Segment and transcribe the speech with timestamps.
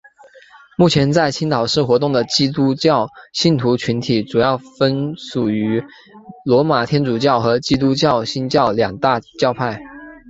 [0.79, 5.83] 目前在青岛市活动的基督教信徒群体主要分属于
[6.43, 9.79] 罗马天主教和基督教新教两大教派。